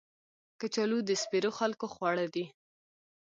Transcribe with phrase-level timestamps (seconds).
[0.59, 2.45] کچالو د سپېرو خلکو خواړه دي